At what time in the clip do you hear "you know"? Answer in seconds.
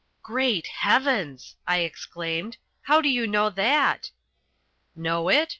3.07-3.51